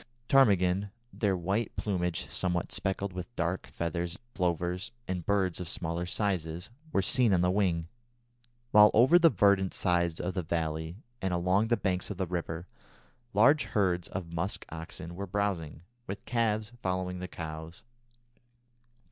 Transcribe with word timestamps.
Ptarmigan, 0.27 0.89
their 1.13 1.37
white 1.37 1.75
plumage 1.75 2.25
somewhat 2.27 2.71
speckled 2.71 3.13
with 3.13 3.35
dark 3.35 3.67
feathers, 3.67 4.17
plovers, 4.33 4.89
and 5.07 5.27
birds 5.27 5.59
of 5.59 5.69
smaller 5.69 6.07
size, 6.07 6.71
were 6.91 7.03
seen 7.03 7.31
on 7.35 7.41
the 7.41 7.51
wing; 7.51 7.87
while 8.71 8.89
over 8.95 9.19
the 9.19 9.29
verdant 9.29 9.75
sides 9.75 10.19
of 10.19 10.33
the 10.33 10.41
valley 10.41 10.97
and 11.21 11.35
along 11.35 11.67
the 11.67 11.77
banks 11.77 12.09
of 12.09 12.17
the 12.17 12.25
river, 12.25 12.65
large 13.35 13.65
herds 13.65 14.07
of 14.07 14.33
musk 14.33 14.65
oxen 14.69 15.13
were 15.13 15.27
browsing, 15.27 15.83
with 16.07 16.25
calves 16.25 16.71
following 16.81 17.19
the 17.19 17.27
cows. 17.27 17.83